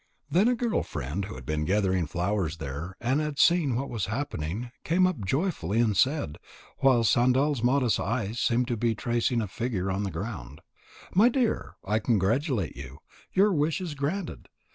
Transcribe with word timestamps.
Then 0.31 0.47
a 0.47 0.55
girl 0.55 0.81
friend 0.81 1.25
who 1.25 1.35
had 1.35 1.45
been 1.45 1.63
gathering 1.63 2.07
flowers 2.07 2.57
there 2.57 2.97
and 2.99 3.21
had 3.21 3.37
seen 3.37 3.75
what 3.75 3.87
was 3.87 4.07
happening, 4.07 4.71
came 4.83 5.05
up 5.05 5.23
joyfully 5.23 5.79
and 5.79 5.95
said, 5.95 6.39
while 6.79 7.03
Sandal's 7.03 7.61
modest 7.61 7.99
eyes 7.99 8.39
seemed 8.39 8.67
to 8.69 8.77
be 8.77 8.95
tracing 8.95 9.41
a 9.41 9.47
figure 9.47 9.91
on 9.91 10.01
the 10.01 10.09
ground: 10.09 10.61
"My 11.13 11.29
dear, 11.29 11.75
I 11.85 11.99
congratulate 11.99 12.75
you. 12.75 12.97
Your 13.33 13.53
wish 13.53 13.79
is 13.79 13.93
granted. 13.93 14.49